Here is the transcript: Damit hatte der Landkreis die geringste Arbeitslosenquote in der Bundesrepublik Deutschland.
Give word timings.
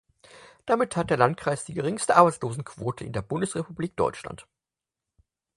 Damit 0.65 0.95
hatte 0.95 1.09
der 1.09 1.17
Landkreis 1.17 1.63
die 1.63 1.75
geringste 1.75 2.15
Arbeitslosenquote 2.15 3.03
in 3.05 3.13
der 3.13 3.21
Bundesrepublik 3.21 3.95
Deutschland. 3.95 4.47